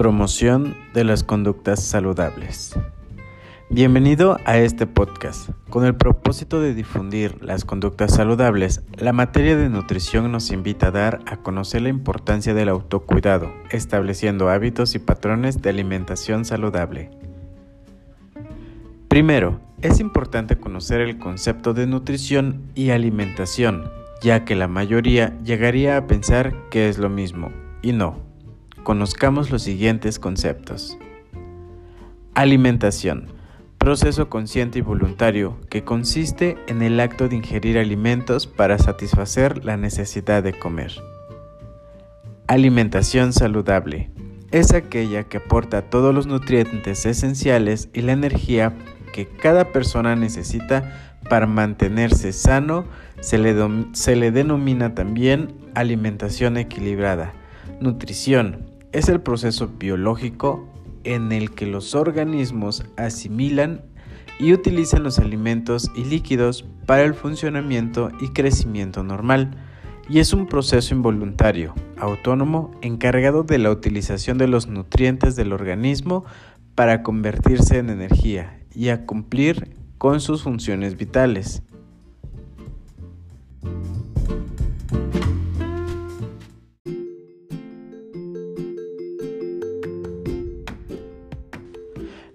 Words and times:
Promoción 0.00 0.78
de 0.94 1.04
las 1.04 1.22
conductas 1.24 1.84
saludables. 1.84 2.74
Bienvenido 3.68 4.38
a 4.46 4.56
este 4.56 4.86
podcast. 4.86 5.50
Con 5.68 5.84
el 5.84 5.94
propósito 5.94 6.58
de 6.58 6.72
difundir 6.72 7.36
las 7.44 7.66
conductas 7.66 8.14
saludables, 8.14 8.80
la 8.96 9.12
materia 9.12 9.58
de 9.58 9.68
nutrición 9.68 10.32
nos 10.32 10.52
invita 10.52 10.86
a 10.86 10.90
dar 10.90 11.20
a 11.26 11.36
conocer 11.36 11.82
la 11.82 11.90
importancia 11.90 12.54
del 12.54 12.70
autocuidado, 12.70 13.52
estableciendo 13.70 14.48
hábitos 14.48 14.94
y 14.94 15.00
patrones 15.00 15.60
de 15.60 15.68
alimentación 15.68 16.46
saludable. 16.46 17.10
Primero, 19.08 19.60
es 19.82 20.00
importante 20.00 20.56
conocer 20.56 21.02
el 21.02 21.18
concepto 21.18 21.74
de 21.74 21.86
nutrición 21.86 22.70
y 22.74 22.88
alimentación, 22.88 23.90
ya 24.22 24.46
que 24.46 24.56
la 24.56 24.66
mayoría 24.66 25.36
llegaría 25.44 25.98
a 25.98 26.06
pensar 26.06 26.54
que 26.70 26.88
es 26.88 26.96
lo 26.96 27.10
mismo, 27.10 27.52
y 27.82 27.92
no 27.92 28.29
conozcamos 28.82 29.50
los 29.50 29.62
siguientes 29.62 30.18
conceptos. 30.18 30.98
Alimentación. 32.34 33.26
Proceso 33.78 34.28
consciente 34.28 34.78
y 34.78 34.82
voluntario 34.82 35.58
que 35.70 35.84
consiste 35.84 36.58
en 36.68 36.82
el 36.82 37.00
acto 37.00 37.28
de 37.28 37.36
ingerir 37.36 37.78
alimentos 37.78 38.46
para 38.46 38.78
satisfacer 38.78 39.64
la 39.64 39.76
necesidad 39.76 40.42
de 40.42 40.52
comer. 40.52 40.92
Alimentación 42.46 43.32
saludable. 43.32 44.10
Es 44.50 44.72
aquella 44.74 45.24
que 45.24 45.38
aporta 45.38 45.82
todos 45.82 46.14
los 46.14 46.26
nutrientes 46.26 47.06
esenciales 47.06 47.88
y 47.94 48.02
la 48.02 48.12
energía 48.12 48.74
que 49.12 49.26
cada 49.26 49.72
persona 49.72 50.14
necesita 50.14 51.18
para 51.28 51.46
mantenerse 51.46 52.32
sano. 52.32 52.84
Se 53.20 53.38
le, 53.38 53.54
se 53.92 54.16
le 54.16 54.30
denomina 54.30 54.94
también 54.94 55.54
alimentación 55.74 56.56
equilibrada. 56.56 57.32
Nutrición 57.80 58.69
es 58.92 59.08
el 59.08 59.20
proceso 59.20 59.68
biológico 59.78 60.68
en 61.04 61.32
el 61.32 61.52
que 61.52 61.66
los 61.66 61.94
organismos 61.94 62.84
asimilan 62.96 63.82
y 64.38 64.52
utilizan 64.52 65.02
los 65.02 65.18
alimentos 65.18 65.90
y 65.94 66.04
líquidos 66.04 66.64
para 66.86 67.02
el 67.02 67.14
funcionamiento 67.14 68.10
y 68.20 68.28
crecimiento 68.28 69.02
normal, 69.02 69.56
y 70.08 70.18
es 70.18 70.32
un 70.32 70.46
proceso 70.46 70.94
involuntario, 70.94 71.74
autónomo, 71.98 72.72
encargado 72.80 73.44
de 73.44 73.58
la 73.58 73.70
utilización 73.70 74.38
de 74.38 74.48
los 74.48 74.66
nutrientes 74.66 75.36
del 75.36 75.52
organismo 75.52 76.24
para 76.74 77.02
convertirse 77.02 77.78
en 77.78 77.90
energía 77.90 78.58
y 78.74 78.88
a 78.88 79.06
cumplir 79.06 79.76
con 79.98 80.20
sus 80.20 80.42
funciones 80.42 80.96
vitales. 80.96 81.62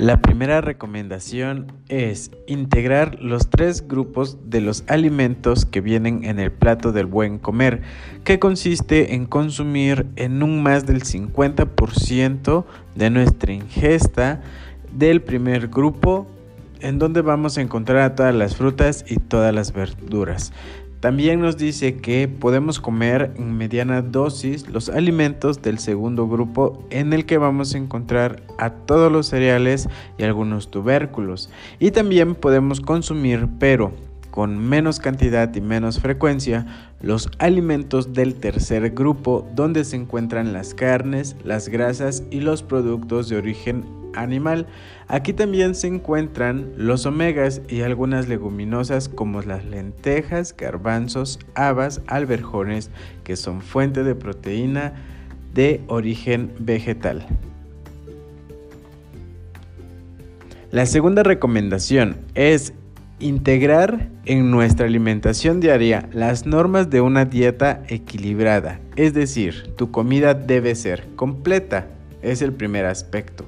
La 0.00 0.22
primera 0.22 0.62
recomendación 0.62 1.66
es 1.90 2.30
integrar 2.46 3.20
los 3.20 3.50
tres 3.50 3.86
grupos 3.86 4.38
de 4.46 4.62
los 4.62 4.82
alimentos 4.86 5.66
que 5.66 5.82
vienen 5.82 6.24
en 6.24 6.38
el 6.38 6.50
plato 6.50 6.92
del 6.92 7.04
buen 7.04 7.38
comer, 7.38 7.82
que 8.24 8.38
consiste 8.38 9.14
en 9.14 9.26
consumir 9.26 10.06
en 10.16 10.42
un 10.42 10.62
más 10.62 10.86
del 10.86 11.02
50% 11.02 12.64
de 12.94 13.10
nuestra 13.10 13.52
ingesta 13.52 14.40
del 14.90 15.20
primer 15.20 15.68
grupo, 15.68 16.26
en 16.80 16.98
donde 16.98 17.20
vamos 17.20 17.58
a 17.58 17.60
encontrar 17.60 18.14
todas 18.14 18.34
las 18.34 18.56
frutas 18.56 19.04
y 19.06 19.16
todas 19.16 19.54
las 19.54 19.74
verduras. 19.74 20.54
También 21.00 21.40
nos 21.40 21.56
dice 21.56 21.96
que 21.96 22.28
podemos 22.28 22.78
comer 22.78 23.32
en 23.36 23.56
mediana 23.56 24.02
dosis 24.02 24.68
los 24.68 24.90
alimentos 24.90 25.62
del 25.62 25.78
segundo 25.78 26.28
grupo 26.28 26.84
en 26.90 27.14
el 27.14 27.24
que 27.24 27.38
vamos 27.38 27.74
a 27.74 27.78
encontrar 27.78 28.42
a 28.58 28.68
todos 28.68 29.10
los 29.10 29.26
cereales 29.26 29.88
y 30.18 30.24
algunos 30.24 30.70
tubérculos. 30.70 31.48
Y 31.78 31.92
también 31.92 32.34
podemos 32.34 32.82
consumir, 32.82 33.48
pero 33.58 33.92
con 34.30 34.58
menos 34.58 35.00
cantidad 35.00 35.52
y 35.54 35.62
menos 35.62 36.00
frecuencia, 36.00 36.66
los 37.00 37.30
alimentos 37.38 38.12
del 38.12 38.34
tercer 38.34 38.90
grupo 38.90 39.48
donde 39.54 39.84
se 39.84 39.96
encuentran 39.96 40.52
las 40.52 40.74
carnes, 40.74 41.34
las 41.44 41.68
grasas 41.68 42.24
y 42.30 42.40
los 42.40 42.62
productos 42.62 43.30
de 43.30 43.38
origen 43.38 43.99
animal. 44.14 44.66
Aquí 45.08 45.32
también 45.32 45.74
se 45.74 45.86
encuentran 45.86 46.72
los 46.76 47.06
omegas 47.06 47.62
y 47.68 47.82
algunas 47.82 48.28
leguminosas 48.28 49.08
como 49.08 49.42
las 49.42 49.64
lentejas, 49.64 50.56
garbanzos, 50.56 51.38
habas, 51.54 52.00
alberjones, 52.06 52.90
que 53.24 53.36
son 53.36 53.60
fuente 53.60 54.04
de 54.04 54.14
proteína 54.14 54.94
de 55.54 55.80
origen 55.88 56.52
vegetal. 56.58 57.26
La 60.70 60.86
segunda 60.86 61.24
recomendación 61.24 62.18
es 62.36 62.72
integrar 63.18 64.08
en 64.24 64.50
nuestra 64.50 64.86
alimentación 64.86 65.60
diaria 65.60 66.08
las 66.12 66.46
normas 66.46 66.90
de 66.90 67.00
una 67.00 67.24
dieta 67.24 67.82
equilibrada, 67.88 68.80
es 68.96 69.12
decir, 69.12 69.74
tu 69.76 69.90
comida 69.90 70.34
debe 70.34 70.74
ser 70.74 71.08
completa, 71.16 71.88
es 72.22 72.40
el 72.40 72.52
primer 72.52 72.86
aspecto. 72.86 73.46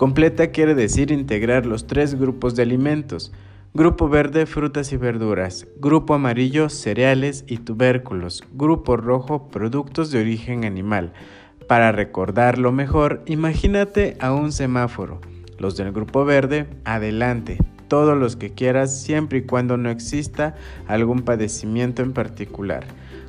Completa 0.00 0.50
quiere 0.50 0.74
decir 0.74 1.10
integrar 1.10 1.66
los 1.66 1.86
tres 1.86 2.14
grupos 2.14 2.56
de 2.56 2.62
alimentos. 2.62 3.34
Grupo 3.74 4.08
verde, 4.08 4.46
frutas 4.46 4.94
y 4.94 4.96
verduras. 4.96 5.66
Grupo 5.76 6.14
amarillo, 6.14 6.70
cereales 6.70 7.44
y 7.46 7.58
tubérculos. 7.58 8.42
Grupo 8.54 8.96
rojo, 8.96 9.50
productos 9.50 10.10
de 10.10 10.20
origen 10.20 10.64
animal. 10.64 11.12
Para 11.68 11.92
recordarlo 11.92 12.72
mejor, 12.72 13.22
imagínate 13.26 14.16
a 14.20 14.32
un 14.32 14.52
semáforo. 14.52 15.20
Los 15.58 15.76
del 15.76 15.92
grupo 15.92 16.24
verde, 16.24 16.66
adelante. 16.86 17.58
Todos 17.86 18.16
los 18.16 18.36
que 18.36 18.54
quieras 18.54 19.02
siempre 19.02 19.40
y 19.40 19.42
cuando 19.42 19.76
no 19.76 19.90
exista 19.90 20.54
algún 20.88 21.26
padecimiento 21.26 22.00
en 22.00 22.14
particular. 22.14 22.86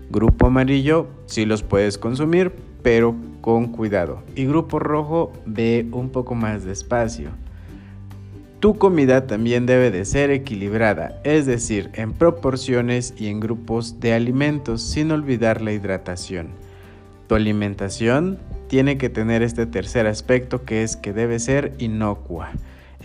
Grupo 0.10 0.48
amarillo, 0.48 1.10
sí 1.26 1.46
los 1.46 1.64
puedes 1.64 1.98
consumir, 1.98 2.54
pero 2.84 3.16
con 3.42 3.68
cuidado. 3.68 4.22
Y 4.36 4.46
grupo 4.46 4.80
rojo, 4.80 5.34
ve 5.46 5.88
un 5.92 6.10
poco 6.10 6.36
más 6.36 6.64
despacio. 6.64 7.30
Tu 8.60 8.78
comida 8.78 9.26
también 9.26 9.66
debe 9.66 9.90
de 9.90 10.06
ser 10.06 10.30
equilibrada, 10.30 11.20
es 11.24 11.48
decir, 11.48 11.90
en 11.94 12.14
proporciones 12.14 13.16
y 13.18 13.28
en 13.28 13.40
grupos 13.40 14.00
de 14.00 14.14
alimentos, 14.14 14.84
sin 14.84 15.12
olvidar 15.12 15.62
la 15.62 15.74
hidratación. 15.74 16.50
Tu 17.28 17.34
alimentación 17.34 18.38
tiene 18.68 18.98
que 19.00 19.10
tener 19.10 19.42
este 19.42 19.66
tercer 19.66 20.06
aspecto 20.06 20.64
que 20.64 20.84
es 20.84 20.96
que 20.96 21.12
debe 21.12 21.40
ser 21.40 21.74
inocua, 21.80 22.52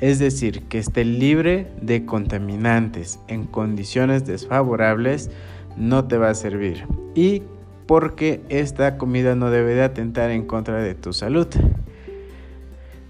es 0.00 0.18
decir, 0.18 0.64
que 0.64 0.78
esté 0.78 1.04
libre 1.04 1.68
de 1.80 2.04
contaminantes 2.04 3.18
en 3.28 3.46
condiciones 3.46 4.26
desfavorables 4.26 5.30
no 5.76 6.06
te 6.06 6.18
va 6.18 6.30
a 6.30 6.34
servir 6.34 6.84
y 7.14 7.42
porque 7.86 8.40
esta 8.48 8.98
comida 8.98 9.34
no 9.34 9.50
debe 9.50 9.74
de 9.74 9.82
atentar 9.82 10.30
en 10.30 10.44
contra 10.44 10.82
de 10.82 10.94
tu 10.94 11.12
salud. 11.12 11.46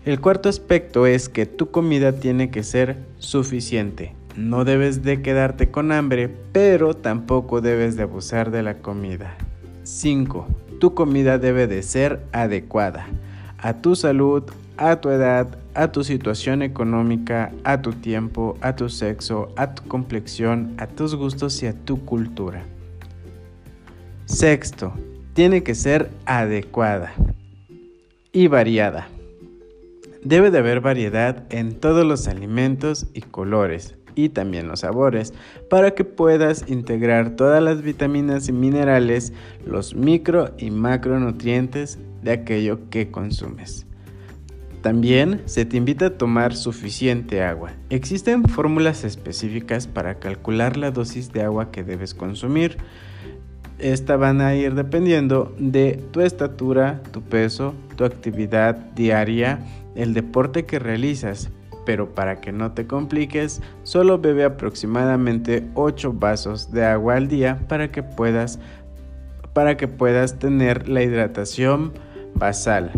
El 0.04 0.20
cuarto 0.20 0.48
aspecto 0.48 1.06
es 1.06 1.28
que 1.28 1.46
tu 1.46 1.70
comida 1.70 2.12
tiene 2.12 2.50
que 2.50 2.62
ser 2.62 2.96
suficiente. 3.18 4.14
No 4.36 4.64
debes 4.64 5.02
de 5.02 5.22
quedarte 5.22 5.70
con 5.70 5.92
hambre, 5.92 6.28
pero 6.52 6.94
tampoco 6.94 7.60
debes 7.60 7.96
de 7.96 8.04
abusar 8.04 8.50
de 8.50 8.62
la 8.62 8.74
comida. 8.78 9.34
5. 9.82 10.46
Tu 10.78 10.94
comida 10.94 11.38
debe 11.38 11.66
de 11.66 11.82
ser 11.82 12.20
adecuada 12.32 13.06
a 13.58 13.74
tu 13.74 13.96
salud, 13.96 14.44
a 14.76 15.00
tu 15.00 15.10
edad, 15.10 15.58
a 15.74 15.90
tu 15.90 16.04
situación 16.04 16.62
económica, 16.62 17.52
a 17.64 17.80
tu 17.82 17.92
tiempo, 17.92 18.56
a 18.60 18.76
tu 18.76 18.88
sexo, 18.88 19.48
a 19.56 19.74
tu 19.74 19.82
complexión, 19.88 20.74
a 20.78 20.86
tus 20.86 21.14
gustos 21.14 21.62
y 21.62 21.66
a 21.66 21.72
tu 21.72 22.04
cultura. 22.04 22.62
Sexto, 24.26 24.92
tiene 25.34 25.62
que 25.62 25.76
ser 25.76 26.10
adecuada 26.24 27.14
y 28.32 28.48
variada. 28.48 29.08
Debe 30.24 30.50
de 30.50 30.58
haber 30.58 30.80
variedad 30.80 31.44
en 31.50 31.78
todos 31.78 32.04
los 32.04 32.26
alimentos 32.26 33.06
y 33.14 33.20
colores 33.20 33.94
y 34.16 34.30
también 34.30 34.66
los 34.66 34.80
sabores 34.80 35.32
para 35.70 35.92
que 35.92 36.02
puedas 36.02 36.64
integrar 36.68 37.36
todas 37.36 37.62
las 37.62 37.82
vitaminas 37.82 38.48
y 38.48 38.52
minerales, 38.52 39.32
los 39.64 39.94
micro 39.94 40.50
y 40.58 40.72
macronutrientes 40.72 42.00
de 42.22 42.32
aquello 42.32 42.90
que 42.90 43.12
consumes. 43.12 43.86
También 44.82 45.42
se 45.44 45.64
te 45.64 45.76
invita 45.76 46.06
a 46.06 46.18
tomar 46.18 46.56
suficiente 46.56 47.42
agua. 47.42 47.70
Existen 47.90 48.42
fórmulas 48.44 49.04
específicas 49.04 49.86
para 49.86 50.18
calcular 50.18 50.76
la 50.76 50.90
dosis 50.90 51.32
de 51.32 51.42
agua 51.42 51.70
que 51.70 51.84
debes 51.84 52.12
consumir. 52.12 52.78
Esta 53.78 54.16
van 54.16 54.40
a 54.40 54.54
ir 54.54 54.74
dependiendo 54.74 55.54
de 55.58 56.02
tu 56.10 56.22
estatura, 56.22 57.02
tu 57.12 57.20
peso, 57.20 57.74
tu 57.96 58.04
actividad 58.04 58.74
diaria, 58.94 59.60
el 59.94 60.14
deporte 60.14 60.64
que 60.64 60.78
realizas. 60.78 61.50
Pero 61.84 62.14
para 62.14 62.40
que 62.40 62.52
no 62.52 62.72
te 62.72 62.86
compliques, 62.86 63.60
solo 63.82 64.18
bebe 64.18 64.44
aproximadamente 64.44 65.68
8 65.74 66.14
vasos 66.14 66.72
de 66.72 66.84
agua 66.84 67.16
al 67.16 67.28
día 67.28 67.60
para 67.68 67.92
que 67.92 68.02
puedas 68.02 68.58
para 69.52 69.78
que 69.78 69.88
puedas 69.88 70.38
tener 70.38 70.86
la 70.86 71.02
hidratación 71.02 71.92
basal. 72.34 72.92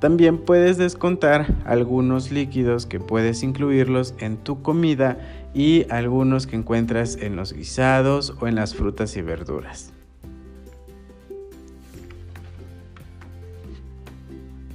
También 0.00 0.38
puedes 0.38 0.76
descontar 0.76 1.46
algunos 1.64 2.32
líquidos 2.32 2.84
que 2.84 2.98
puedes 2.98 3.44
incluirlos 3.44 4.14
en 4.18 4.36
tu 4.36 4.60
comida 4.60 5.18
y 5.54 5.86
algunos 5.90 6.48
que 6.48 6.56
encuentras 6.56 7.16
en 7.16 7.36
los 7.36 7.52
guisados 7.52 8.34
o 8.40 8.48
en 8.48 8.56
las 8.56 8.74
frutas 8.74 9.16
y 9.16 9.22
verduras. 9.22 9.94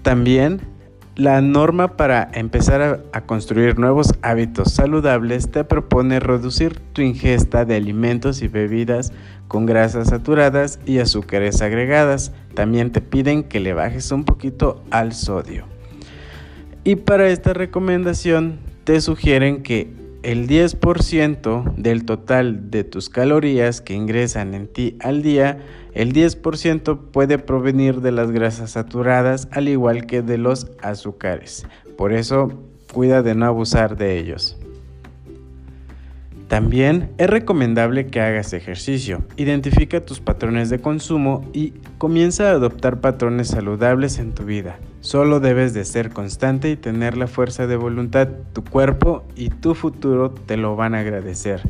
También 0.02 0.62
la 1.20 1.42
norma 1.42 1.98
para 1.98 2.30
empezar 2.34 3.04
a, 3.12 3.22
construir 3.22 3.78
nuevos 3.78 4.14
hábitos 4.22 4.72
saludables 4.72 5.52
te 5.52 5.66
propone 5.66 6.22
reducir 6.22 6.80
tu 6.94 7.02
ingesta 7.02 7.66
de 7.66 7.76
alimentos 7.76 8.42
y 8.42 8.48
bebidas 8.48 9.12
con 9.50 9.66
grasas 9.66 10.08
saturadas 10.08 10.80
y 10.86 11.00
azúcares 11.00 11.62
agregadas. 11.62 12.32
También 12.54 12.94
te 12.94 13.02
piden 13.02 13.44
que 13.44 13.60
le 13.60 13.74
bajes 13.74 14.12
un 14.14 14.24
poquito 14.24 14.82
al 14.92 15.12
sodio. 15.12 15.66
Y 16.86 16.96
para 16.96 17.28
esta 17.28 17.54
recomendación 17.54 18.60
te 18.86 19.02
sugieren 19.02 19.62
que 19.62 19.94
el 20.24 20.48
10% 20.48 21.76
del 21.76 22.06
total 22.06 22.70
de 22.70 22.84
tus 22.84 23.10
calorías 23.10 23.82
que 23.82 23.94
ingresan 23.94 24.54
en 24.54 24.68
ti 24.68 24.98
al 25.00 25.22
día, 25.22 25.60
el 25.94 26.14
10% 26.14 27.00
puede 27.12 27.38
provenir 27.38 28.02
de 28.02 28.12
las 28.12 28.32
grasas 28.32 28.72
saturadas 28.72 29.48
al 29.52 29.70
igual 29.70 30.06
que 30.06 30.22
de 30.22 30.38
los 30.38 30.68
azúcares. 30.82 31.66
Por 31.98 32.14
eso, 32.14 32.52
cuida 32.94 33.22
de 33.22 33.36
no 33.36 33.46
abusar 33.46 33.98
de 33.98 34.18
ellos. 34.20 34.58
También 36.50 37.12
es 37.20 37.30
recomendable 37.30 38.08
que 38.08 38.22
hagas 38.22 38.54
ejercicio, 38.54 39.22
identifica 39.38 40.04
tus 40.04 40.20
patrones 40.20 40.72
de 40.72 40.80
consumo 40.80 41.48
y 41.54 41.74
comienza 42.00 42.50
a 42.50 42.54
adoptar 42.54 43.02
patrones 43.02 43.50
saludables 43.50 44.18
en 44.18 44.34
tu 44.34 44.46
vida. 44.46 44.80
Solo 45.00 45.40
debes 45.40 45.76
de 45.76 45.86
ser 45.86 46.10
constante 46.10 46.72
y 46.72 46.76
tener 46.76 47.18
la 47.18 47.28
fuerza 47.28 47.68
de 47.68 47.76
voluntad. 47.76 48.30
Tu 48.52 48.64
cuerpo 48.64 49.24
y 49.36 49.50
tu 49.50 49.76
futuro 49.76 50.32
te 50.32 50.58
lo 50.58 50.76
van 50.76 50.96
a 50.96 51.02
agradecer 51.02 51.62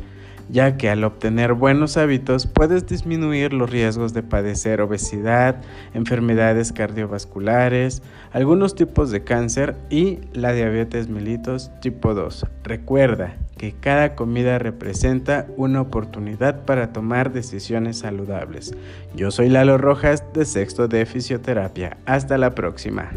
ya 0.50 0.76
que 0.76 0.90
al 0.90 1.04
obtener 1.04 1.54
buenos 1.54 1.96
hábitos 1.96 2.46
puedes 2.46 2.86
disminuir 2.86 3.52
los 3.52 3.70
riesgos 3.70 4.12
de 4.12 4.22
padecer 4.22 4.80
obesidad, 4.80 5.56
enfermedades 5.94 6.72
cardiovasculares, 6.72 8.02
algunos 8.32 8.74
tipos 8.74 9.10
de 9.10 9.24
cáncer 9.24 9.76
y 9.90 10.18
la 10.32 10.52
diabetes 10.52 11.08
mellitus 11.08 11.70
tipo 11.80 12.14
2. 12.14 12.46
Recuerda 12.64 13.36
que 13.56 13.72
cada 13.72 14.14
comida 14.14 14.58
representa 14.58 15.46
una 15.56 15.82
oportunidad 15.82 16.64
para 16.64 16.92
tomar 16.92 17.32
decisiones 17.32 17.98
saludables. 17.98 18.74
Yo 19.14 19.30
soy 19.30 19.50
Lalo 19.50 19.76
Rojas 19.76 20.24
de 20.32 20.46
Sexto 20.46 20.88
de 20.88 21.04
Fisioterapia. 21.04 21.98
Hasta 22.06 22.38
la 22.38 22.54
próxima. 22.54 23.10